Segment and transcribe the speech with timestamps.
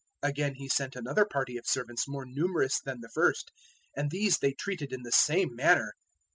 [0.23, 3.51] 021:036 Again he sent another party of servants more numerous than the first;
[3.95, 5.93] and these they treated in the same manner.